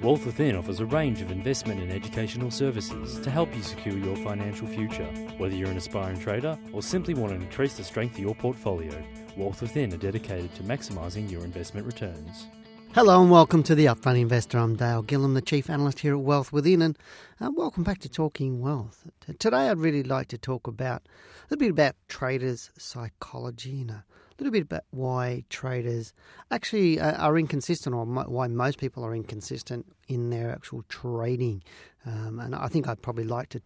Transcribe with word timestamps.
Wealth 0.00 0.24
Within 0.26 0.54
offers 0.54 0.78
a 0.78 0.86
range 0.86 1.20
of 1.22 1.32
investment 1.32 1.80
and 1.80 1.90
educational 1.90 2.52
services 2.52 3.18
to 3.18 3.30
help 3.32 3.52
you 3.56 3.62
secure 3.62 3.98
your 3.98 4.14
financial 4.18 4.68
future. 4.68 5.06
Whether 5.38 5.56
you're 5.56 5.72
an 5.72 5.76
aspiring 5.76 6.20
trader 6.20 6.56
or 6.72 6.82
simply 6.82 7.14
want 7.14 7.32
to 7.32 7.40
increase 7.40 7.76
the 7.76 7.82
strength 7.82 8.14
of 8.14 8.20
your 8.20 8.36
portfolio, 8.36 8.92
Wealth 9.36 9.60
Within 9.60 9.92
are 9.92 9.96
dedicated 9.96 10.54
to 10.54 10.62
maximising 10.62 11.28
your 11.28 11.42
investment 11.42 11.84
returns. 11.84 12.46
Hello 12.94 13.20
and 13.20 13.28
welcome 13.28 13.64
to 13.64 13.74
the 13.74 13.86
Upfront 13.86 14.20
Investor. 14.20 14.58
I'm 14.58 14.76
Dale 14.76 15.02
Gillham, 15.02 15.34
the 15.34 15.42
Chief 15.42 15.68
Analyst 15.68 15.98
here 15.98 16.14
at 16.14 16.20
Wealth 16.20 16.52
Within, 16.52 16.80
and 16.80 16.96
uh, 17.40 17.50
welcome 17.52 17.82
back 17.82 17.98
to 17.98 18.08
Talking 18.08 18.60
Wealth. 18.60 19.04
Today 19.40 19.68
I'd 19.68 19.78
really 19.78 20.04
like 20.04 20.28
to 20.28 20.38
talk 20.38 20.68
about 20.68 21.02
a 21.02 21.46
little 21.50 21.58
bit 21.58 21.70
about 21.70 21.96
traders' 22.06 22.70
psychology 22.78 23.80
and 23.80 23.90
a 23.90 24.04
little 24.38 24.52
bit 24.52 24.62
about 24.62 24.84
why 24.90 25.44
traders 25.48 26.12
actually 26.50 27.00
uh, 27.00 27.12
are 27.16 27.38
inconsistent 27.38 27.94
or 27.94 28.04
why 28.04 28.46
most 28.48 28.78
people 28.78 29.04
are 29.04 29.14
inconsistent 29.14 29.86
in 30.06 30.30
their 30.30 30.50
actual 30.50 30.84
trading. 30.88 31.62
Um, 32.06 32.38
and 32.40 32.54
I 32.54 32.68
think 32.68 32.88
I'd 32.88 33.02
probably 33.02 33.24
like 33.24 33.48
to 33.50 33.60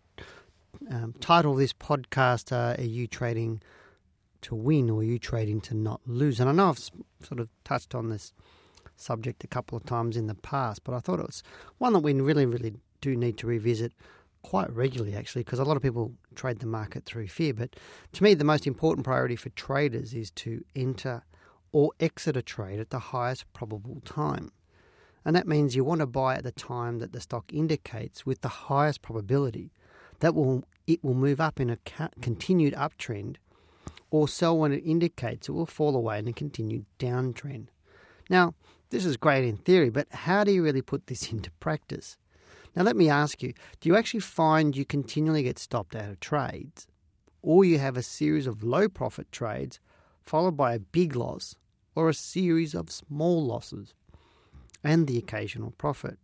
um, 0.90 1.14
title 1.20 1.54
this 1.54 1.72
podcast, 1.72 2.52
uh, 2.52 2.80
Are 2.80 2.86
You 2.86 3.06
Trading 3.06 3.60
to 4.42 4.54
Win 4.54 4.90
or 4.90 5.00
Are 5.00 5.04
You 5.04 5.18
Trading 5.18 5.60
to 5.62 5.74
Not 5.74 6.00
Lose? 6.06 6.40
And 6.40 6.48
I 6.48 6.52
know 6.52 6.70
I've 6.70 6.78
sort 6.78 7.38
of 7.38 7.48
touched 7.64 7.94
on 7.94 8.08
this 8.08 8.32
subject 8.96 9.44
a 9.44 9.48
couple 9.48 9.76
of 9.76 9.84
times 9.84 10.16
in 10.16 10.26
the 10.26 10.34
past, 10.34 10.84
but 10.84 10.94
I 10.94 11.00
thought 11.00 11.20
it 11.20 11.26
was 11.26 11.42
one 11.78 11.92
that 11.92 12.00
we 12.00 12.12
really, 12.14 12.46
really 12.46 12.74
do 13.00 13.16
need 13.16 13.36
to 13.38 13.46
revisit 13.46 13.92
quite 14.42 14.70
regularly, 14.72 15.14
actually, 15.14 15.44
because 15.44 15.58
a 15.58 15.64
lot 15.64 15.76
of 15.76 15.82
people 15.82 16.12
trade 16.34 16.58
the 16.58 16.66
market 16.66 17.04
through 17.04 17.28
fear. 17.28 17.54
But 17.54 17.76
to 18.12 18.22
me, 18.22 18.34
the 18.34 18.44
most 18.44 18.66
important 18.66 19.04
priority 19.04 19.36
for 19.36 19.50
traders 19.50 20.14
is 20.14 20.30
to 20.32 20.64
enter 20.74 21.22
or 21.72 21.92
exit 22.00 22.36
a 22.36 22.42
trade 22.42 22.80
at 22.80 22.90
the 22.90 22.98
highest 22.98 23.50
probable 23.52 24.00
time. 24.04 24.52
And 25.24 25.34
that 25.36 25.46
means 25.46 25.74
you 25.74 25.84
want 25.84 26.00
to 26.00 26.06
buy 26.06 26.34
at 26.34 26.44
the 26.44 26.52
time 26.52 26.98
that 26.98 27.12
the 27.12 27.20
stock 27.20 27.52
indicates 27.52 28.26
with 28.26 28.40
the 28.40 28.48
highest 28.48 29.02
probability 29.02 29.70
that 30.20 30.34
will 30.34 30.64
it 30.86 31.02
will 31.04 31.14
move 31.14 31.40
up 31.40 31.60
in 31.60 31.70
a 31.70 31.78
continued 32.20 32.74
uptrend 32.74 33.36
or 34.10 34.26
sell 34.26 34.58
when 34.58 34.72
it 34.72 34.82
indicates 34.84 35.48
it 35.48 35.52
will 35.52 35.64
fall 35.64 35.94
away 35.94 36.18
in 36.18 36.26
a 36.26 36.32
continued 36.32 36.84
downtrend. 36.98 37.68
Now, 38.28 38.54
this 38.90 39.04
is 39.04 39.16
great 39.16 39.44
in 39.44 39.56
theory, 39.56 39.90
but 39.90 40.08
how 40.10 40.44
do 40.44 40.52
you 40.52 40.62
really 40.62 40.82
put 40.82 41.06
this 41.06 41.30
into 41.32 41.50
practice? 41.52 42.18
Now, 42.74 42.82
let 42.82 42.96
me 42.96 43.08
ask 43.08 43.42
you 43.42 43.52
do 43.80 43.88
you 43.88 43.96
actually 43.96 44.20
find 44.20 44.76
you 44.76 44.84
continually 44.84 45.42
get 45.42 45.58
stopped 45.58 45.94
out 45.94 46.08
of 46.08 46.20
trades, 46.20 46.86
or 47.42 47.64
you 47.64 47.78
have 47.78 47.96
a 47.96 48.02
series 48.02 48.46
of 48.46 48.62
low 48.62 48.88
profit 48.88 49.30
trades 49.32 49.80
followed 50.20 50.56
by 50.56 50.74
a 50.74 50.78
big 50.78 51.16
loss, 51.16 51.56
or 51.94 52.08
a 52.08 52.14
series 52.14 52.74
of 52.74 52.90
small 52.90 53.44
losses, 53.44 53.92
and 54.82 55.06
the 55.06 55.18
occasional 55.18 55.72
profit? 55.72 56.18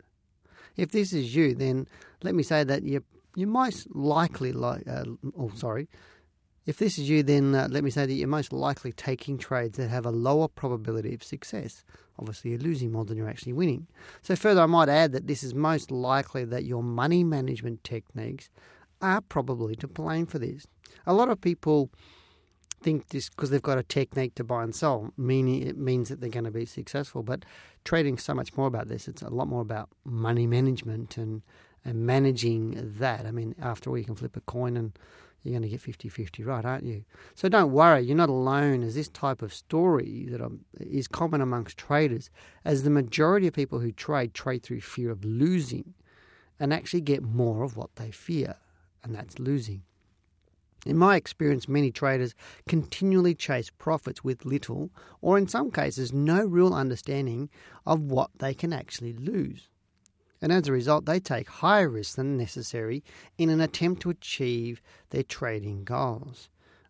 If 0.76 0.92
this 0.92 1.12
is 1.12 1.34
you, 1.34 1.54
then 1.54 1.88
let 2.22 2.34
me 2.34 2.42
say 2.42 2.64
that 2.64 2.82
you 2.82 3.04
you 3.34 3.46
most 3.46 3.94
likely 3.94 4.52
like 4.52 4.88
uh, 4.88 5.04
oh 5.36 5.50
sorry 5.54 5.88
if 6.69 6.77
this 6.77 6.98
is 6.98 7.08
you, 7.08 7.22
then 7.22 7.55
uh, 7.55 7.66
let 7.70 7.83
me 7.83 7.88
say 7.88 8.05
that 8.05 8.12
you're 8.12 8.28
most 8.28 8.52
likely 8.52 8.92
taking 8.92 9.38
trades 9.38 9.78
that 9.78 9.88
have 9.88 10.05
a 10.05 10.11
lower 10.11 10.48
probability 10.48 11.14
of 11.14 11.22
success. 11.22 11.83
Obviously, 12.19 12.50
you're 12.50 12.60
losing 12.60 12.92
more 12.92 13.06
than 13.06 13.16
you're 13.16 13.27
actually 13.27 13.55
winning. 13.55 13.86
So, 14.20 14.36
further, 14.36 14.60
I 14.60 14.66
might 14.66 14.91
add 14.91 15.12
that 15.12 15.27
this 15.27 15.42
is 15.42 15.55
most 15.55 15.91
likely 15.91 16.44
that 16.44 16.64
your 16.64 16.83
money 16.83 17.25
management 17.25 17.84
techniques 17.84 18.50
are 19.00 19.22
probably 19.22 19.77
to 19.77 19.88
blame 19.88 20.27
for 20.27 20.38
this. 20.38 20.66
A 21.06 21.14
lot 21.14 21.30
of 21.30 21.41
people 21.41 21.88
think 22.82 23.08
this 23.08 23.30
because 23.30 23.48
they've 23.48 23.62
got 23.62 23.78
a 23.78 23.82
technique 23.82 24.34
to 24.34 24.44
buy 24.44 24.62
and 24.62 24.75
sell, 24.75 25.10
meaning 25.16 25.66
it 25.66 25.78
means 25.78 26.10
that 26.10 26.20
they're 26.20 26.28
going 26.28 26.44
to 26.44 26.50
be 26.50 26.66
successful. 26.66 27.22
But 27.22 27.47
trading 27.84 28.19
so 28.19 28.34
much 28.34 28.55
more 28.58 28.66
about 28.66 28.88
this. 28.88 29.08
It's 29.08 29.22
a 29.22 29.30
lot 29.30 29.48
more 29.48 29.62
about 29.62 29.88
money 30.05 30.47
management 30.47 31.16
and 31.16 31.41
and 31.82 32.05
managing 32.05 32.97
that. 32.98 33.25
I 33.25 33.30
mean, 33.30 33.55
after 33.58 33.88
all, 33.88 33.97
you 33.97 34.05
can 34.05 34.16
flip 34.16 34.36
a 34.36 34.43
coin 34.43 34.76
and 34.76 34.93
you're 35.48 35.59
going 35.60 35.69
to 35.69 35.75
get 35.76 35.81
50 35.81 36.09
50 36.09 36.44
right, 36.44 36.64
aren't 36.64 36.84
you? 36.84 37.04
So 37.34 37.48
don't 37.48 37.72
worry, 37.72 38.03
you're 38.03 38.16
not 38.16 38.28
alone 38.28 38.82
as 38.82 38.94
this 38.94 39.09
type 39.09 39.42
of 39.42 39.53
story 39.53 40.26
that 40.31 40.41
is 40.81 41.09
common 41.09 41.41
amongst 41.41 41.78
traders, 41.78 42.31
as 42.64 42.82
the 42.82 42.91
majority 42.91 43.47
of 43.47 43.54
people 43.54 43.81
who 43.81 43.92
trade 43.92 44.34
trade 44.34 44.62
through 44.62 44.81
fear 44.81 45.10
of 45.10 45.25
losing 45.25 45.94
and 46.60 46.72
actually 46.72 47.00
get 47.00 47.22
more 47.22 47.62
of 47.62 47.76
what 47.76 47.94
they 47.97 48.10
fear, 48.10 48.56
and 49.03 49.14
that's 49.14 49.38
losing. 49.38 49.82
In 50.87 50.97
my 50.97 51.16
experience, 51.16 51.69
many 51.69 51.91
traders 51.91 52.34
continually 52.69 53.34
chase 53.34 53.70
profits 53.70 54.22
with 54.22 54.44
little, 54.44 54.91
or 55.20 55.37
in 55.37 55.48
some 55.48 55.70
cases, 55.70 56.12
no 56.12 56.44
real 56.44 56.72
understanding 56.72 57.50
of 57.84 58.00
what 58.00 58.31
they 58.38 58.54
can 58.54 58.72
actually 58.72 59.12
lose 59.12 59.69
and 60.41 60.53
as 60.53 60.69
a 60.69 60.72
result, 60.72 61.04
they 61.04 61.21
take 61.21 61.49
higher 61.49 61.88
risks 61.88 62.15
than 62.15 62.37
necessary 62.37 63.03
in 63.37 63.50
an 63.50 63.60
attempt 63.60 64.03
to 64.03 64.10
achieve 64.10 64.81
their 65.10 65.22
trading 65.22 65.84
goals. 65.84 66.49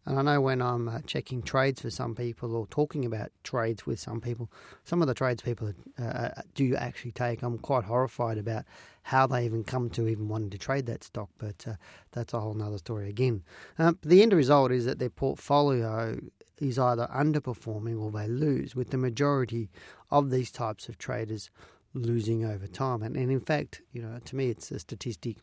And 0.09 0.19
I 0.19 0.22
know 0.22 0.41
when 0.41 0.62
I'm 0.62 0.88
uh, 0.88 1.00
checking 1.06 1.42
trades 1.42 1.82
for 1.82 1.91
some 1.91 2.14
people 2.14 2.56
or 2.56 2.66
talking 2.69 3.04
about 3.04 3.31
trades 3.44 3.84
with 3.84 4.00
some 4.00 4.22
people, 4.22 4.50
some 4.84 5.03
of 5.03 5.09
the 5.09 5.12
trades 5.12 5.42
people 5.42 5.75
uh, 6.00 6.03
uh, 6.03 6.31
do 6.54 6.75
actually 6.76 7.12
take, 7.12 7.42
I'm 7.42 7.59
quite 7.59 7.84
horrified 7.84 8.38
about 8.38 8.64
how 9.03 9.26
they 9.26 9.44
even 9.44 9.65
come 9.65 9.91
to 9.91 10.09
even 10.09 10.28
wanting 10.28 10.48
to 10.50 10.59
trade 10.59 10.86
that 10.86 11.04
stock. 11.04 11.28
But 11.36 11.66
uh, 11.69 11.75
that's 12.12 12.32
a 12.32 12.41
whole 12.41 12.60
other 12.62 12.78
story 12.78 13.10
again. 13.10 13.42
Um, 13.78 13.98
the 14.03 14.22
end 14.22 14.32
result 14.32 14.72
is 14.72 14.86
that 14.86 14.98
their 14.98 15.10
portfolio 15.10 16.19
is 16.56 16.78
either 16.78 17.06
underperforming 17.15 18.00
or 18.00 18.10
they 18.10 18.28
lose, 18.28 18.75
with 18.75 18.91
the 18.91 18.97
majority 18.97 19.69
of 20.10 20.30
these 20.30 20.50
types 20.50 20.88
of 20.88 20.97
traders 20.97 21.50
losing 21.94 22.44
over 22.44 22.66
time. 22.66 23.03
And, 23.03 23.16
and 23.16 23.31
in 23.31 23.41
fact, 23.41 23.82
you 23.93 24.03
know, 24.03 24.19
to 24.25 24.37
me, 24.37 24.50
it's 24.50 24.71
a 24.71 24.78
statistic. 24.78 25.38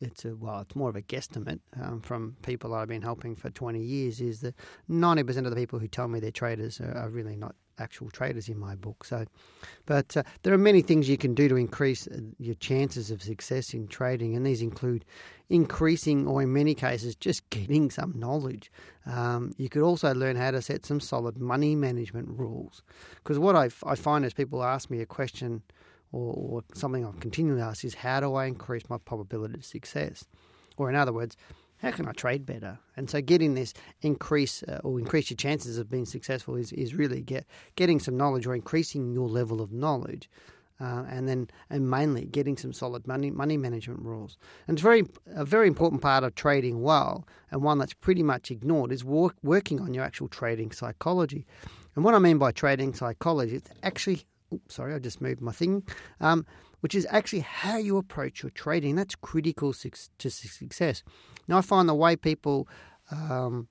It's 0.00 0.24
a 0.24 0.34
well, 0.34 0.60
it's 0.60 0.74
more 0.74 0.90
of 0.90 0.96
a 0.96 1.02
guesstimate 1.02 1.60
um, 1.80 2.00
from 2.00 2.36
people 2.42 2.74
I've 2.74 2.88
been 2.88 3.02
helping 3.02 3.36
for 3.36 3.50
20 3.50 3.80
years. 3.80 4.20
Is 4.20 4.40
that 4.40 4.54
90% 4.90 5.38
of 5.38 5.50
the 5.50 5.56
people 5.56 5.78
who 5.78 5.88
tell 5.88 6.08
me 6.08 6.20
they're 6.20 6.30
traders 6.30 6.80
are, 6.80 6.96
are 6.96 7.08
really 7.08 7.36
not 7.36 7.54
actual 7.78 8.10
traders 8.10 8.48
in 8.48 8.58
my 8.58 8.74
book. 8.74 9.04
So, 9.04 9.24
but 9.86 10.16
uh, 10.16 10.22
there 10.42 10.54
are 10.54 10.58
many 10.58 10.82
things 10.82 11.08
you 11.08 11.18
can 11.18 11.34
do 11.34 11.48
to 11.48 11.56
increase 11.56 12.06
uh, 12.06 12.20
your 12.38 12.54
chances 12.56 13.10
of 13.10 13.22
success 13.22 13.74
in 13.74 13.88
trading, 13.88 14.36
and 14.36 14.46
these 14.46 14.62
include 14.62 15.04
increasing, 15.48 16.26
or 16.26 16.42
in 16.42 16.52
many 16.52 16.74
cases, 16.74 17.14
just 17.14 17.48
getting 17.50 17.90
some 17.90 18.12
knowledge. 18.16 18.70
Um, 19.06 19.52
you 19.56 19.68
could 19.68 19.82
also 19.82 20.14
learn 20.14 20.36
how 20.36 20.50
to 20.50 20.62
set 20.62 20.86
some 20.86 21.00
solid 21.00 21.38
money 21.38 21.76
management 21.76 22.28
rules. 22.28 22.82
Because 23.16 23.38
what 23.38 23.56
I, 23.56 23.70
I 23.86 23.94
find 23.94 24.24
is 24.24 24.32
people 24.32 24.62
ask 24.62 24.90
me 24.90 25.00
a 25.00 25.06
question. 25.06 25.62
Or, 26.12 26.32
or 26.32 26.64
something 26.74 27.04
I've 27.04 27.18
continually 27.18 27.60
asked 27.60 27.84
is 27.84 27.94
how 27.94 28.20
do 28.20 28.34
I 28.34 28.46
increase 28.46 28.88
my 28.88 28.98
probability 28.98 29.54
of 29.54 29.64
success? 29.64 30.24
Or 30.76 30.88
in 30.88 30.94
other 30.94 31.12
words, 31.12 31.36
how 31.84 31.90
can 31.90 32.08
I 32.08 32.12
trade 32.12 32.46
better? 32.46 32.78
And 32.96 33.10
so 33.10 33.20
getting 33.20 33.54
this 33.54 33.74
increase 34.00 34.62
uh, 34.62 34.80
or 34.82 34.98
increase 34.98 35.30
your 35.30 35.36
chances 35.36 35.76
of 35.76 35.90
being 35.90 36.06
successful 36.06 36.56
is, 36.56 36.72
is 36.72 36.94
really 36.94 37.20
get 37.20 37.46
getting 37.76 38.00
some 38.00 38.16
knowledge 38.16 38.46
or 38.46 38.54
increasing 38.54 39.12
your 39.12 39.28
level 39.28 39.60
of 39.60 39.72
knowledge. 39.72 40.30
Uh, 40.80 41.04
and 41.08 41.28
then 41.28 41.48
and 41.70 41.88
mainly 41.88 42.24
getting 42.24 42.56
some 42.56 42.72
solid 42.72 43.06
money 43.06 43.30
money 43.30 43.56
management 43.56 44.00
rules. 44.00 44.36
And 44.66 44.76
it's 44.76 44.82
very 44.82 45.04
a 45.26 45.44
very 45.44 45.68
important 45.68 46.02
part 46.02 46.24
of 46.24 46.34
trading 46.34 46.82
well, 46.82 47.28
and 47.52 47.62
one 47.62 47.78
that's 47.78 47.94
pretty 47.94 48.24
much 48.24 48.50
ignored 48.50 48.90
is 48.90 49.04
work, 49.04 49.36
working 49.44 49.80
on 49.80 49.94
your 49.94 50.02
actual 50.02 50.26
trading 50.26 50.72
psychology. 50.72 51.46
And 51.94 52.04
what 52.04 52.14
I 52.14 52.18
mean 52.18 52.38
by 52.38 52.50
trading 52.50 52.92
psychology, 52.92 53.54
it's 53.54 53.70
actually 53.84 54.24
oops, 54.52 54.74
sorry, 54.74 54.94
I 54.94 54.98
just 54.98 55.20
moved 55.20 55.40
my 55.40 55.52
thing. 55.52 55.84
Um, 56.20 56.44
which 56.84 56.94
is 56.94 57.06
actually 57.08 57.40
how 57.40 57.78
you 57.78 57.96
approach 57.96 58.42
your 58.42 58.50
trading. 58.50 58.94
That's 58.94 59.14
critical 59.14 59.72
to 59.72 60.30
success. 60.30 61.02
Now, 61.48 61.56
I 61.56 61.62
find 61.62 61.88
the 61.88 61.94
way 61.94 62.14
people, 62.14 62.68
um, 63.10 63.68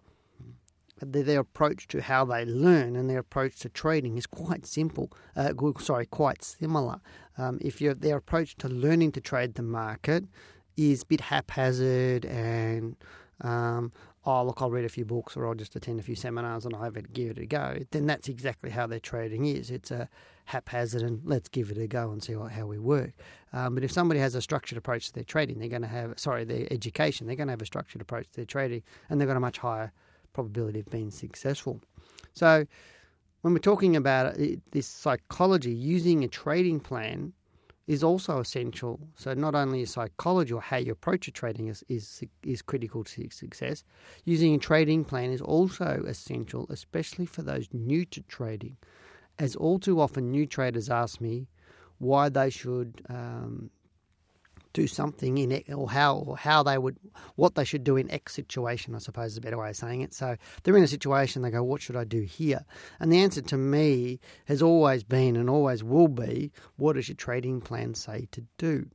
their, 0.99 1.41
approach 1.41 1.87
to 1.89 2.01
how 2.01 2.25
they 2.25 2.43
learn 2.43 2.95
and 2.95 3.07
their 3.07 3.19
approach 3.19 3.59
to 3.59 3.69
trading 3.69 4.17
is 4.17 4.25
quite 4.25 4.65
simple. 4.65 5.11
Uh, 5.35 5.53
sorry, 5.77 6.07
quite 6.07 6.43
similar. 6.43 7.01
Um, 7.37 7.59
if 7.61 7.77
their 7.77 8.17
approach 8.17 8.57
to 8.57 8.67
learning 8.67 9.11
to 9.11 9.21
trade 9.21 9.53
the 9.53 9.61
market 9.61 10.23
is 10.75 11.03
a 11.03 11.05
bit 11.05 11.21
haphazard 11.21 12.25
and 12.25 12.95
um, 13.41 13.91
oh, 14.25 14.43
look, 14.43 14.59
I'll 14.59 14.71
read 14.71 14.85
a 14.85 14.89
few 14.89 15.05
books 15.05 15.37
or 15.37 15.47
I'll 15.47 15.53
just 15.53 15.75
attend 15.75 15.99
a 15.99 16.03
few 16.03 16.15
seminars 16.15 16.65
and 16.65 16.75
I'll 16.75 16.81
have 16.81 16.97
it, 16.97 17.13
give 17.13 17.29
it 17.29 17.37
a 17.37 17.45
go, 17.45 17.77
then 17.91 18.07
that's 18.07 18.27
exactly 18.27 18.71
how 18.71 18.87
their 18.87 18.99
trading 18.99 19.45
is. 19.45 19.69
It's 19.69 19.91
a 19.91 20.09
haphazard 20.45 21.01
and 21.01 21.21
let's 21.23 21.47
give 21.49 21.71
it 21.71 21.77
a 21.77 21.87
go 21.87 22.11
and 22.11 22.23
see 22.23 22.35
what, 22.35 22.51
how 22.51 22.65
we 22.65 22.79
work. 22.79 23.11
Um, 23.53 23.75
but 23.75 23.83
if 23.83 23.91
somebody 23.91 24.19
has 24.19 24.35
a 24.35 24.41
structured 24.41 24.77
approach 24.77 25.07
to 25.07 25.13
their 25.13 25.23
trading, 25.23 25.59
they're 25.59 25.69
going 25.69 25.81
to 25.81 25.87
have, 25.87 26.19
sorry, 26.19 26.43
their 26.43 26.67
education, 26.71 27.27
they're 27.27 27.35
going 27.35 27.47
to 27.47 27.53
have 27.53 27.61
a 27.61 27.65
structured 27.65 28.01
approach 28.01 28.29
to 28.31 28.35
their 28.35 28.45
trading 28.45 28.83
and 29.09 29.19
they've 29.19 29.27
got 29.27 29.37
a 29.37 29.41
much 29.41 29.57
higher 29.57 29.91
probability 30.33 30.79
of 30.79 30.89
being 30.89 31.11
successful. 31.11 31.79
So 32.33 32.65
when 33.41 33.53
we're 33.53 33.59
talking 33.59 33.95
about 33.95 34.35
this 34.71 34.87
psychology, 34.87 35.73
using 35.73 36.23
a 36.23 36.27
trading 36.27 36.79
plan 36.79 37.33
is 37.87 38.03
also 38.03 38.39
essential. 38.39 38.99
So 39.15 39.33
not 39.33 39.55
only 39.55 39.81
is 39.81 39.91
psychology 39.91 40.53
or 40.53 40.61
how 40.61 40.77
you 40.77 40.93
approach 40.93 41.27
your 41.27 41.33
trading 41.33 41.67
is, 41.67 41.83
is 41.89 42.23
is 42.43 42.61
critical 42.61 43.03
to 43.03 43.29
success, 43.29 43.83
using 44.23 44.55
a 44.55 44.57
trading 44.57 45.03
plan 45.03 45.31
is 45.31 45.41
also 45.41 46.03
essential, 46.07 46.65
especially 46.69 47.25
for 47.25 47.41
those 47.41 47.67
new 47.73 48.05
to 48.05 48.21
trading. 48.21 48.77
As 49.39 49.55
all 49.55 49.79
too 49.79 49.99
often 49.99 50.31
new 50.31 50.45
traders 50.45 50.89
ask 50.89 51.19
me, 51.19 51.47
why 51.97 52.29
they 52.29 52.49
should 52.49 53.01
um, 53.09 53.69
do 54.73 54.87
something 54.87 55.37
in 55.37 55.51
it, 55.51 55.71
or 55.71 55.89
how 55.89 56.17
or 56.17 56.37
how 56.37 56.63
they 56.63 56.77
would 56.77 56.97
what 57.35 57.55
they 57.55 57.63
should 57.63 57.83
do 57.83 57.95
in 57.95 58.11
X 58.11 58.33
situation. 58.33 58.93
I 58.95 58.99
suppose 58.99 59.31
is 59.31 59.37
a 59.37 59.41
better 59.41 59.57
way 59.57 59.69
of 59.69 59.75
saying 59.75 60.01
it. 60.01 60.13
So 60.13 60.35
they're 60.63 60.77
in 60.77 60.83
a 60.83 60.87
situation. 60.87 61.41
They 61.41 61.51
go, 61.51 61.63
"What 61.63 61.81
should 61.81 61.95
I 61.95 62.03
do 62.03 62.21
here?" 62.21 62.65
And 62.99 63.11
the 63.11 63.19
answer 63.19 63.41
to 63.41 63.57
me 63.57 64.19
has 64.45 64.61
always 64.61 65.03
been 65.03 65.35
and 65.35 65.49
always 65.49 65.83
will 65.83 66.07
be, 66.07 66.51
"What 66.75 66.93
does 66.93 67.07
your 67.07 67.15
trading 67.15 67.61
plan 67.61 67.93
say 67.93 68.27
to 68.31 68.43
do?" 68.57 68.89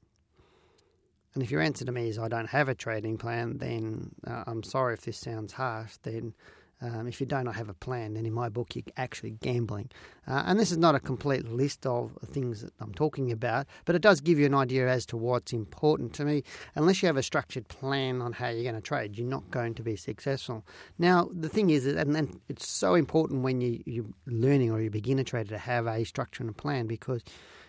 And 1.35 1.43
if 1.43 1.51
your 1.51 1.61
answer 1.61 1.85
to 1.85 1.93
me 1.93 2.09
is, 2.09 2.19
"I 2.19 2.29
don't 2.29 2.49
have 2.49 2.69
a 2.69 2.75
trading 2.75 3.17
plan," 3.17 3.59
then 3.59 4.15
uh, 4.27 4.45
I'm 4.47 4.63
sorry 4.63 4.95
if 4.95 5.03
this 5.03 5.19
sounds 5.19 5.53
harsh. 5.53 5.97
Then 6.03 6.35
um, 6.81 7.09
if 7.09 7.21
you 7.21 7.27
do 7.27 7.43
not 7.43 7.57
have 7.57 7.69
a 7.69 7.75
plan, 7.75 8.15
then 8.15 8.25
in 8.25 8.33
my 8.33 8.49
book 8.49 8.77
you're 8.77 8.85
actually 8.97 9.33
gambling. 9.33 9.91
Uh, 10.27 10.45
and 10.47 10.61
this 10.61 10.71
is 10.71 10.79
not 10.79 10.95
a 10.95 11.01
complete 11.01 11.45
list 11.49 11.87
of 11.87 12.13
things 12.27 12.63
that 12.63 12.73
I'm 12.81 12.95
talking 12.95 13.33
about, 13.33 13.67
but 13.85 13.97
it 13.97 14.03
does 14.03 14.21
give 14.21 14.39
you 14.39 14.47
an 14.47 14.55
idea 14.55 14.89
as 14.89 15.05
to 15.07 15.17
what's 15.17 15.53
important 15.53 16.13
to 16.15 16.25
me. 16.25 16.45
Unless 16.77 17.03
you 17.03 17.07
have 17.07 17.17
a 17.17 17.23
structured 17.23 17.67
plan 17.69 18.23
on 18.23 18.33
how 18.33 18.49
you're 18.49 18.63
going 18.63 18.75
to 18.75 18.81
trade, 18.81 19.19
you're 19.19 19.27
not 19.27 19.51
going 19.51 19.75
to 19.75 19.83
be 19.83 19.97
successful. 19.97 20.65
Now, 20.99 21.29
the 21.33 21.49
thing 21.49 21.71
is, 21.71 21.87
and, 21.87 22.17
and 22.17 22.41
it's 22.49 22.69
so 22.69 22.95
important 22.95 23.43
when 23.43 23.61
you, 23.61 23.83
you're 23.85 24.05
learning 24.27 24.71
or 24.71 24.81
you're 24.81 24.89
a 24.89 24.91
beginner 24.91 25.25
trader 25.25 25.51
to 25.51 25.59
have 25.59 25.87
a 25.87 26.05
structure 26.05 26.43
and 26.43 26.51
a 26.51 26.55
plan 26.55 26.87
because, 26.87 27.23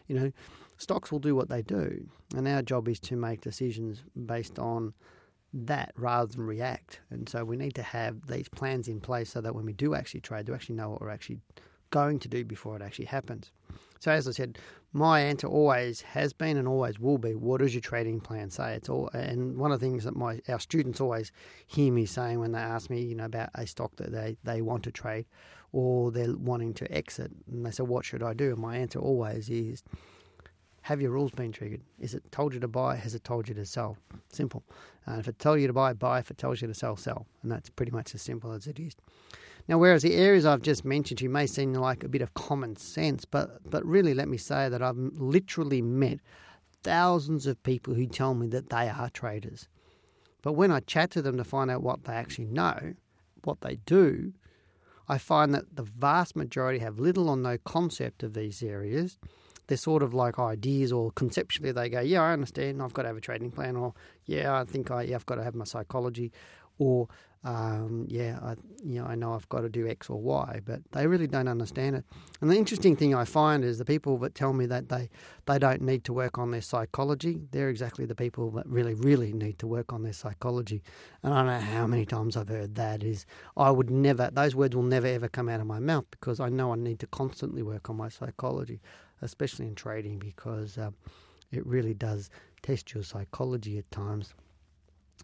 you 0.07 0.19
know, 0.19 0.31
stocks 0.77 1.11
will 1.11 1.19
do 1.19 1.35
what 1.35 1.49
they 1.49 1.61
do. 1.61 2.07
And 2.35 2.47
our 2.47 2.61
job 2.61 2.87
is 2.87 2.99
to 3.01 3.15
make 3.15 3.41
decisions 3.41 4.03
based 4.25 4.59
on 4.59 4.93
that 5.53 5.93
rather 5.95 6.31
than 6.31 6.45
react. 6.45 6.99
And 7.09 7.27
so 7.27 7.43
we 7.43 7.57
need 7.57 7.75
to 7.75 7.83
have 7.83 8.27
these 8.27 8.49
plans 8.49 8.87
in 8.87 8.99
place 8.99 9.29
so 9.31 9.41
that 9.41 9.55
when 9.55 9.65
we 9.65 9.73
do 9.73 9.95
actually 9.95 10.21
trade, 10.21 10.47
we 10.47 10.55
actually 10.55 10.75
know 10.75 10.89
what 10.89 11.01
we're 11.01 11.09
actually 11.09 11.39
going 11.89 12.19
to 12.19 12.27
do 12.27 12.45
before 12.45 12.75
it 12.75 12.81
actually 12.81 13.05
happens. 13.05 13.51
So 13.99 14.11
as 14.11 14.27
I 14.27 14.31
said, 14.31 14.59
my 14.93 15.21
answer 15.21 15.47
always 15.47 16.01
has 16.01 16.33
been 16.33 16.57
and 16.57 16.67
always 16.67 16.99
will 16.99 17.17
be, 17.17 17.35
what 17.35 17.59
does 17.59 17.73
your 17.73 17.81
trading 17.81 18.19
plan 18.19 18.49
say? 18.49 18.73
It's 18.73 18.89
all, 18.89 19.09
and 19.13 19.57
one 19.57 19.71
of 19.71 19.79
the 19.79 19.85
things 19.85 20.03
that 20.03 20.15
my 20.15 20.39
our 20.47 20.59
students 20.59 21.01
always 21.01 21.31
hear 21.67 21.91
me 21.91 22.05
saying 22.05 22.39
when 22.39 22.51
they 22.51 22.59
ask 22.59 22.89
me, 22.89 23.01
you 23.01 23.15
know, 23.15 23.25
about 23.25 23.49
a 23.55 23.67
stock 23.67 23.95
that 23.97 24.11
they, 24.11 24.37
they 24.43 24.61
want 24.61 24.83
to 24.83 24.91
trade 24.91 25.25
or 25.71 26.11
they're 26.11 26.35
wanting 26.35 26.73
to 26.75 26.91
exit, 26.91 27.31
and 27.51 27.65
they 27.65 27.71
say, 27.71 27.83
what 27.83 28.03
should 28.03 28.23
I 28.23 28.33
do? 28.33 28.51
And 28.51 28.57
my 28.57 28.77
answer 28.77 28.99
always 28.99 29.49
is, 29.49 29.83
have 30.89 31.01
your 31.01 31.11
rules 31.11 31.29
been 31.29 31.51
triggered? 31.51 31.81
Is 31.99 32.15
it 32.15 32.23
told 32.31 32.51
you 32.51 32.59
to 32.61 32.67
buy? 32.67 32.95
Has 32.95 33.13
it 33.13 33.23
told 33.23 33.47
you 33.47 33.53
to 33.53 33.63
sell? 33.63 33.95
Simple. 34.33 34.63
Uh, 35.07 35.17
if 35.19 35.27
it 35.27 35.37
tells 35.37 35.61
you 35.61 35.67
to 35.67 35.73
buy, 35.73 35.93
buy. 35.93 36.17
If 36.17 36.31
it 36.31 36.39
tells 36.39 36.63
you 36.63 36.67
to 36.67 36.73
sell, 36.73 36.97
sell. 36.97 37.27
And 37.43 37.51
that's 37.51 37.69
pretty 37.69 37.91
much 37.91 38.15
as 38.15 38.23
simple 38.23 38.51
as 38.51 38.65
it 38.65 38.79
is. 38.79 38.95
Now, 39.67 39.77
whereas 39.77 40.01
the 40.01 40.15
areas 40.15 40.47
I've 40.47 40.63
just 40.63 40.83
mentioned 40.83 41.19
to 41.19 41.25
you 41.25 41.29
may 41.29 41.45
seem 41.45 41.73
like 41.73 42.03
a 42.03 42.09
bit 42.09 42.23
of 42.23 42.33
common 42.33 42.75
sense, 42.75 43.23
but, 43.23 43.69
but 43.69 43.85
really 43.85 44.15
let 44.15 44.27
me 44.27 44.37
say 44.37 44.67
that 44.67 44.81
I've 44.81 44.97
literally 44.97 45.83
met 45.83 46.21
thousands 46.81 47.45
of 47.45 47.61
people 47.61 47.93
who 47.93 48.07
tell 48.07 48.33
me 48.33 48.47
that 48.47 48.71
they 48.71 48.89
are 48.89 49.11
traders. 49.11 49.67
But 50.41 50.53
when 50.53 50.71
I 50.71 50.79
chat 50.79 51.11
to 51.11 51.21
them 51.21 51.37
to 51.37 51.43
find 51.43 51.69
out 51.69 51.83
what 51.83 52.05
they 52.05 52.13
actually 52.13 52.45
know, 52.45 52.95
what 53.43 53.61
they 53.61 53.75
do, 53.85 54.33
I 55.07 55.19
find 55.19 55.53
that 55.53 55.75
the 55.75 55.83
vast 55.83 56.35
majority 56.35 56.79
have 56.79 56.97
little 56.97 57.29
or 57.29 57.37
no 57.37 57.59
concept 57.59 58.23
of 58.23 58.33
these 58.33 58.63
areas 58.63 59.19
they're 59.69 59.77
sort 59.77 60.01
of 60.01 60.15
like 60.15 60.39
ideas 60.39 60.91
or 60.91 61.11
conceptually 61.11 61.71
they 61.71 61.89
go, 61.89 62.01
yeah, 62.01 62.21
I 62.21 62.33
understand, 62.33 62.81
I've 62.81 62.93
got 62.93 63.03
to 63.03 63.07
have 63.07 63.17
a 63.17 63.21
trading 63.21 63.51
plan, 63.51 63.75
or 63.75 63.93
yeah, 64.25 64.59
I 64.59 64.65
think 64.65 64.89
I, 64.89 65.03
yeah, 65.03 65.15
I've 65.15 65.27
got 65.27 65.35
to 65.35 65.43
have 65.43 65.53
my 65.53 65.63
psychology, 65.63 66.31
or 66.79 67.07
um, 67.43 68.05
yeah, 68.09 68.39
I, 68.41 68.55
you 68.83 68.99
know, 68.99 69.05
I 69.05 69.13
know 69.13 69.33
I've 69.33 69.47
got 69.47 69.61
to 69.61 69.69
do 69.69 69.87
X 69.87 70.09
or 70.09 70.19
Y, 70.19 70.59
but 70.65 70.81
they 70.91 71.05
really 71.05 71.27
don't 71.27 71.47
understand 71.47 71.95
it. 71.95 72.03
And 72.41 72.49
the 72.49 72.57
interesting 72.57 72.95
thing 72.95 73.13
I 73.13 73.25
find 73.25 73.63
is 73.63 73.77
the 73.77 73.85
people 73.85 74.17
that 74.17 74.33
tell 74.33 74.53
me 74.53 74.65
that 74.65 74.89
they, 74.89 75.07
they 75.45 75.59
don't 75.59 75.83
need 75.83 76.03
to 76.05 76.13
work 76.13 76.39
on 76.39 76.49
their 76.49 76.61
psychology, 76.61 77.39
they're 77.51 77.69
exactly 77.69 78.05
the 78.05 78.15
people 78.15 78.49
that 78.51 78.65
really, 78.65 78.95
really 78.95 79.31
need 79.31 79.59
to 79.59 79.67
work 79.67 79.93
on 79.93 80.01
their 80.01 80.13
psychology. 80.13 80.81
And 81.21 81.31
I 81.31 81.37
don't 81.37 81.47
know 81.47 81.59
how 81.59 81.85
many 81.85 82.05
times 82.05 82.35
I've 82.35 82.49
heard 82.49 82.73
that 82.75 83.03
is 83.03 83.27
I 83.55 83.69
would 83.69 83.91
never, 83.91 84.31
those 84.33 84.55
words 84.55 84.75
will 84.75 84.83
never 84.83 85.07
ever 85.07 85.29
come 85.29 85.47
out 85.47 85.61
of 85.61 85.67
my 85.67 85.79
mouth 85.79 86.05
because 86.09 86.39
I 86.39 86.49
know 86.49 86.73
I 86.73 86.75
need 86.75 86.99
to 87.01 87.07
constantly 87.07 87.61
work 87.61 87.89
on 87.89 87.97
my 87.97 88.09
psychology 88.09 88.81
especially 89.21 89.67
in 89.67 89.75
trading, 89.75 90.19
because 90.19 90.77
uh, 90.77 90.91
it 91.51 91.65
really 91.65 91.93
does 91.93 92.29
test 92.61 92.93
your 92.93 93.03
psychology 93.03 93.77
at 93.77 93.89
times. 93.91 94.33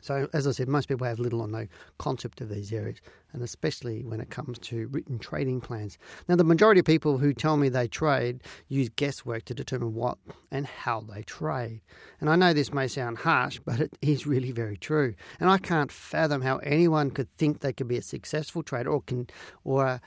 So, 0.01 0.27
as 0.33 0.45
I 0.45 0.51
said, 0.51 0.67
most 0.67 0.87
people 0.87 1.07
have 1.07 1.19
little 1.19 1.41
or 1.41 1.47
no 1.47 1.67
concept 1.97 2.39
of 2.41 2.49
these 2.49 2.71
areas, 2.71 2.97
and 3.33 3.41
especially 3.41 4.03
when 4.03 4.19
it 4.19 4.29
comes 4.29 4.59
to 4.59 4.87
written 4.89 5.17
trading 5.17 5.61
plans. 5.61 5.97
Now, 6.27 6.35
the 6.35 6.43
majority 6.43 6.79
of 6.79 6.85
people 6.85 7.17
who 7.17 7.33
tell 7.33 7.57
me 7.57 7.69
they 7.69 7.87
trade 7.87 8.41
use 8.67 8.89
guesswork 8.89 9.45
to 9.45 9.55
determine 9.55 9.95
what 9.95 10.17
and 10.51 10.67
how 10.67 11.01
they 11.01 11.23
trade. 11.23 11.81
And 12.19 12.29
I 12.29 12.35
know 12.35 12.53
this 12.53 12.73
may 12.73 12.87
sound 12.87 13.17
harsh, 13.19 13.59
but 13.65 13.79
it 13.79 13.97
is 14.01 14.27
really 14.27 14.51
very 14.51 14.77
true. 14.77 15.15
And 15.39 15.49
I 15.49 15.57
can't 15.57 15.91
fathom 15.91 16.41
how 16.41 16.57
anyone 16.57 17.09
could 17.09 17.31
think 17.31 17.61
they 17.61 17.73
could 17.73 17.87
be 17.87 17.97
a 17.97 18.03
successful 18.03 18.61
trader 18.61 18.91
or 18.91 19.01
can 19.01 19.27
or 19.63 19.85
a 19.85 20.01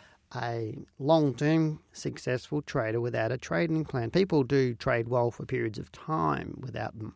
long 0.99 1.35
term 1.35 1.81
successful 1.93 2.63
trader 2.63 3.01
without 3.01 3.33
a 3.33 3.39
trading 3.39 3.85
plan. 3.85 4.11
People 4.11 4.43
do 4.43 4.75
trade 4.75 5.09
well 5.09 5.31
for 5.31 5.47
periods 5.47 5.79
of 5.79 5.91
time 5.93 6.59
without 6.61 6.97
them, 6.99 7.15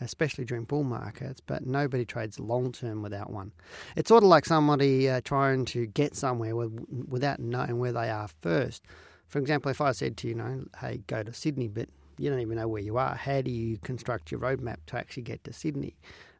especially 0.00 0.44
during 0.44 0.64
bull 0.64 0.84
markets, 0.84 1.40
but 1.40 1.66
nobody 1.66 2.04
trades 2.04 2.38
long 2.38 2.72
term 2.72 3.02
without 3.02 3.30
one. 3.30 3.52
It's 3.96 4.08
sort 4.08 4.22
of 4.22 4.28
like 4.28 4.46
somebody 4.46 5.08
uh, 5.08 5.20
trying 5.24 5.64
to 5.66 5.86
get 5.86 6.16
somewhere 6.16 6.56
without 6.56 7.40
knowing 7.40 7.78
where 7.78 7.92
they 7.92 8.10
are 8.10 8.28
first. 8.40 8.82
For 9.28 9.38
example, 9.38 9.70
if 9.70 9.80
I 9.80 9.92
said 9.92 10.16
to 10.18 10.28
you, 10.28 10.34
you 10.34 10.38
know, 10.38 10.64
hey, 10.80 11.02
go 11.06 11.22
to 11.22 11.32
Sydney, 11.32 11.68
but 11.68 11.88
you 12.16 12.30
don't 12.30 12.40
even 12.40 12.56
know 12.56 12.68
where 12.68 12.82
you 12.82 12.96
are, 12.96 13.14
how 13.14 13.42
do 13.42 13.50
you 13.50 13.76
construct 13.78 14.30
your 14.30 14.40
roadmap 14.40 14.76
to 14.86 14.96
actually 14.96 15.24
get 15.24 15.44
to 15.44 15.52
Sydney? 15.52 15.96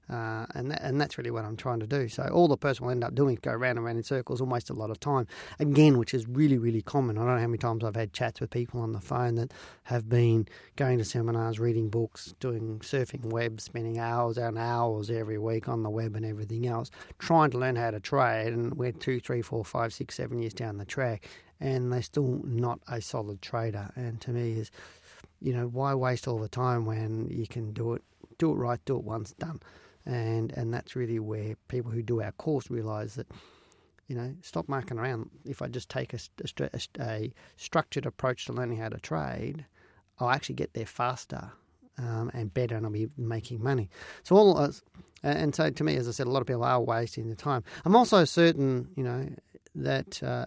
Uh, 0.08 0.46
and 0.54 0.70
that, 0.70 0.80
and 0.82 1.00
that's 1.00 1.18
really 1.18 1.32
what 1.32 1.44
I'm 1.44 1.56
trying 1.56 1.80
to 1.80 1.86
do. 1.86 2.08
So 2.08 2.22
all 2.32 2.46
the 2.46 2.56
person 2.56 2.84
will 2.86 2.92
end 2.92 3.02
up 3.02 3.14
doing 3.14 3.34
is 3.34 3.40
go 3.40 3.50
around 3.50 3.76
and 3.76 3.80
around 3.80 3.96
in 3.96 4.04
circles, 4.04 4.40
almost 4.40 4.70
a 4.70 4.72
lot 4.72 4.90
of 4.90 5.00
time. 5.00 5.26
Again, 5.58 5.98
which 5.98 6.14
is 6.14 6.28
really 6.28 6.58
really 6.58 6.82
common. 6.82 7.18
I 7.18 7.22
don't 7.24 7.34
know 7.34 7.40
how 7.40 7.46
many 7.48 7.58
times 7.58 7.82
I've 7.82 7.96
had 7.96 8.12
chats 8.12 8.40
with 8.40 8.50
people 8.50 8.80
on 8.80 8.92
the 8.92 9.00
phone 9.00 9.34
that 9.34 9.52
have 9.84 10.08
been 10.08 10.46
going 10.76 10.98
to 10.98 11.04
seminars, 11.04 11.58
reading 11.58 11.88
books, 11.88 12.34
doing 12.38 12.78
surfing 12.80 13.26
web, 13.26 13.60
spending 13.60 13.98
hours 13.98 14.38
and 14.38 14.56
hours 14.56 15.10
every 15.10 15.38
week 15.38 15.68
on 15.68 15.82
the 15.82 15.90
web 15.90 16.14
and 16.14 16.24
everything 16.24 16.68
else, 16.68 16.90
trying 17.18 17.50
to 17.50 17.58
learn 17.58 17.74
how 17.74 17.90
to 17.90 17.98
trade. 17.98 18.52
And 18.52 18.74
we're 18.74 18.92
two, 18.92 19.18
three, 19.18 19.42
four, 19.42 19.64
five, 19.64 19.92
six, 19.92 20.14
seven 20.14 20.38
years 20.38 20.54
down 20.54 20.78
the 20.78 20.84
track, 20.84 21.28
and 21.58 21.92
they're 21.92 22.02
still 22.02 22.40
not 22.44 22.78
a 22.86 23.00
solid 23.00 23.42
trader. 23.42 23.90
And 23.96 24.20
to 24.20 24.30
me 24.30 24.52
is, 24.52 24.70
you 25.40 25.52
know, 25.52 25.66
why 25.66 25.94
waste 25.94 26.28
all 26.28 26.38
the 26.38 26.48
time 26.48 26.86
when 26.86 27.26
you 27.28 27.48
can 27.48 27.72
do 27.72 27.94
it, 27.94 28.04
do 28.38 28.52
it 28.52 28.54
right, 28.54 28.78
do 28.84 28.96
it 28.96 29.02
once, 29.02 29.32
done 29.32 29.60
and 30.06 30.52
and 30.52 30.72
that's 30.72 30.96
really 30.96 31.18
where 31.18 31.56
people 31.68 31.90
who 31.90 32.02
do 32.02 32.22
our 32.22 32.32
course 32.32 32.70
realise 32.70 33.16
that 33.16 33.26
you 34.06 34.14
know 34.16 34.34
stop 34.40 34.68
marking 34.68 34.98
around. 34.98 35.30
If 35.44 35.60
I 35.60 35.68
just 35.68 35.88
take 35.88 36.14
a, 36.14 36.18
a, 36.60 36.80
a, 37.00 37.32
structured 37.56 38.06
approach 38.06 38.46
to 38.46 38.52
learning 38.52 38.78
how 38.78 38.88
to 38.88 38.98
trade, 38.98 39.66
I'll 40.18 40.30
actually 40.30 40.54
get 40.54 40.74
there 40.74 40.86
faster 40.86 41.50
um, 41.98 42.30
and 42.32 42.54
better, 42.54 42.76
and 42.76 42.86
I'll 42.86 42.92
be 42.92 43.08
making 43.16 43.62
money. 43.62 43.90
So 44.22 44.36
all 44.36 44.56
uh, 44.56 44.70
and 45.22 45.54
so 45.54 45.70
to 45.70 45.84
me, 45.84 45.96
as 45.96 46.06
I 46.06 46.12
said, 46.12 46.28
a 46.28 46.30
lot 46.30 46.40
of 46.40 46.46
people 46.46 46.64
are 46.64 46.80
wasting 46.80 47.26
their 47.26 47.36
time. 47.36 47.64
I'm 47.84 47.96
also 47.96 48.24
certain, 48.24 48.88
you 48.96 49.02
know, 49.02 49.28
that. 49.74 50.22
Uh, 50.22 50.46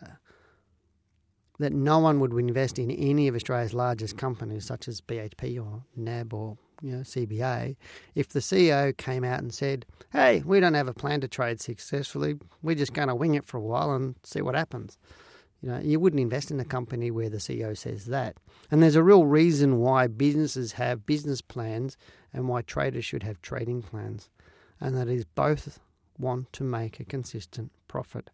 that 1.60 1.74
no 1.74 2.00
one 2.00 2.22
would 2.22 2.32
invest 2.32 2.80
in 2.80 2.90
any 2.90 3.28
of 3.28 3.36
Australia's 3.36 3.74
largest 3.74 4.18
companies, 4.18 4.64
such 4.64 4.88
as 4.88 5.02
BHP 5.02 5.62
or 5.62 5.84
NAB 5.94 6.34
or 6.34 6.58
you 6.82 6.92
know, 6.92 7.00
CBA, 7.00 7.76
if 8.16 8.30
the 8.30 8.40
CEO 8.40 8.96
came 8.96 9.24
out 9.24 9.40
and 9.40 9.54
said, 9.54 9.86
hey, 10.12 10.42
we 10.46 10.60
don't 10.60 10.74
have 10.74 10.88
a 10.88 10.94
plan 10.94 11.22
to 11.22 11.28
trade 11.28 11.62
successfully, 11.62 12.36
we're 12.62 12.76
just 12.76 12.94
going 12.94 13.08
to 13.08 13.16
wing 13.16 13.36
it 13.36 13.46
for 13.46 13.58
a 13.58 13.62
while 13.62 13.92
and 13.94 14.16
see 14.24 14.42
what 14.42 14.56
happens. 14.56 14.98
You 15.62 15.70
know, 15.70 15.80
you 15.80 16.00
wouldn't 16.00 16.22
invest 16.22 16.52
in 16.52 16.60
a 16.60 16.66
company 16.66 17.12
where 17.12 17.30
the 17.30 17.38
CEO 17.38 17.78
says 17.78 18.06
that. 18.06 18.38
And 18.72 18.82
there's 18.82 18.96
a 18.96 19.04
real 19.04 19.26
reason 19.26 19.80
why 19.80 20.08
businesses 20.08 20.74
have 20.74 21.06
business 21.06 21.42
plans 21.42 21.98
and 22.34 22.48
why 22.48 22.62
traders 22.62 23.04
should 23.04 23.24
have 23.24 23.42
trading 23.42 23.82
plans. 23.82 24.30
And 24.80 24.96
that 24.96 25.10
is 25.10 25.26
both 25.26 25.80
want 26.18 26.54
to 26.54 26.64
make 26.64 27.00
a 27.00 27.06
consistent 27.06 27.72
profit. 27.90 28.30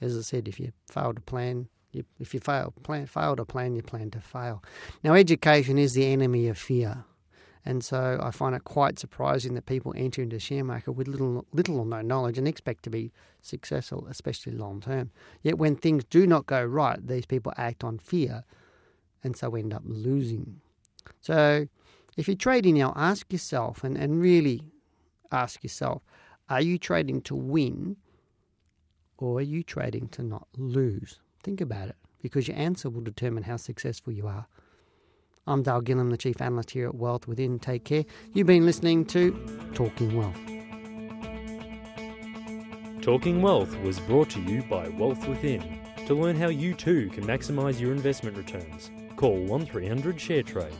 As 0.00 0.16
I 0.16 0.22
said, 0.22 0.48
if 0.48 0.58
you 0.58 0.72
fail 0.90 1.12
to 1.12 1.20
plan, 1.20 1.68
you, 1.92 2.04
if 2.18 2.32
you 2.32 2.40
fail, 2.40 2.72
plan, 2.82 3.04
fail 3.06 3.36
to 3.36 3.44
plan, 3.44 3.74
you 3.74 3.82
plan 3.82 4.10
to 4.12 4.20
fail. 4.20 4.62
Now, 5.02 5.14
education 5.14 5.76
is 5.76 5.92
the 5.92 6.06
enemy 6.06 6.48
of 6.48 6.56
fear. 6.56 7.04
And 7.64 7.84
so 7.84 8.18
I 8.22 8.30
find 8.30 8.54
it 8.54 8.64
quite 8.64 8.98
surprising 8.98 9.54
that 9.54 9.66
people 9.66 9.92
enter 9.96 10.22
into 10.22 10.38
share 10.38 10.64
market 10.64 10.92
with 10.92 11.08
little, 11.08 11.44
little 11.52 11.78
or 11.78 11.84
no 11.84 12.00
knowledge 12.00 12.38
and 12.38 12.48
expect 12.48 12.84
to 12.84 12.90
be 12.90 13.12
successful, 13.42 14.06
especially 14.08 14.52
long 14.52 14.80
term. 14.80 15.10
Yet 15.42 15.58
when 15.58 15.76
things 15.76 16.04
do 16.04 16.26
not 16.26 16.46
go 16.46 16.64
right, 16.64 17.06
these 17.06 17.26
people 17.26 17.52
act 17.56 17.84
on 17.84 17.98
fear 17.98 18.44
and 19.22 19.36
so 19.36 19.54
end 19.54 19.74
up 19.74 19.82
losing. 19.84 20.60
So 21.20 21.66
if 22.16 22.28
you're 22.28 22.36
trading 22.36 22.78
now, 22.78 22.92
ask 22.96 23.30
yourself 23.32 23.84
and, 23.84 23.96
and 23.96 24.20
really 24.20 24.62
ask 25.30 25.62
yourself 25.62 26.02
are 26.48 26.60
you 26.60 26.78
trading 26.78 27.20
to 27.22 27.36
win 27.36 27.96
or 29.18 29.38
are 29.38 29.42
you 29.42 29.62
trading 29.62 30.08
to 30.08 30.22
not 30.22 30.48
lose? 30.56 31.20
Think 31.42 31.60
about 31.60 31.88
it 31.88 31.96
because 32.20 32.48
your 32.48 32.56
answer 32.56 32.90
will 32.90 33.02
determine 33.02 33.44
how 33.44 33.56
successful 33.56 34.12
you 34.12 34.26
are. 34.26 34.46
I'm 35.46 35.62
Dale 35.62 35.80
Gillham, 35.80 36.10
the 36.10 36.18
Chief 36.18 36.40
Analyst 36.42 36.70
here 36.70 36.88
at 36.88 36.94
Wealth 36.94 37.26
Within. 37.26 37.58
Take 37.58 37.84
care. 37.84 38.04
You've 38.34 38.46
been 38.46 38.66
listening 38.66 39.06
to 39.06 39.32
Talking 39.74 40.14
Wealth. 40.14 40.36
Talking 43.00 43.40
Wealth 43.40 43.74
was 43.80 43.98
brought 44.00 44.28
to 44.30 44.40
you 44.40 44.62
by 44.64 44.88
Wealth 44.88 45.26
Within. 45.26 45.80
To 46.06 46.14
learn 46.14 46.36
how 46.36 46.48
you 46.48 46.74
too 46.74 47.08
can 47.10 47.24
maximise 47.24 47.80
your 47.80 47.92
investment 47.92 48.36
returns, 48.36 48.90
call 49.16 49.42
1300 49.44 50.16
ShareTrade 50.16 50.74